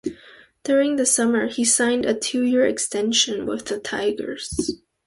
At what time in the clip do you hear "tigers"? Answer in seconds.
3.79-4.81